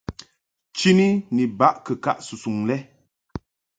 Chini 0.77 1.07
ni 1.35 1.43
baʼ 1.59 1.75
kɨkaʼ 1.85 2.17
susuŋ 2.27 2.57
lɛ. 2.69 2.75